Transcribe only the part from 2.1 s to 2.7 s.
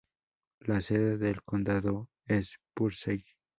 es